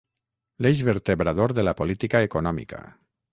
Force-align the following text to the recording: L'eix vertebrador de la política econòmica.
L'eix 0.65 0.79
vertebrador 0.87 1.53
de 1.59 1.67
la 1.67 1.75
política 1.83 2.23
econòmica. 2.29 2.83